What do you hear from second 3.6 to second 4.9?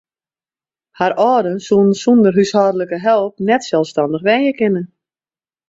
selsstannich wenje kinne.